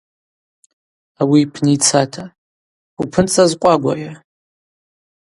[1.21, 2.23] Ауи йпны йцата:
[3.01, 4.13] Упынцӏа зкъвагвайа?